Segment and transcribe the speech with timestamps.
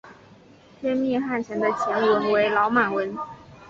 [0.79, 3.15] 天命汗钱的钱文为老满文。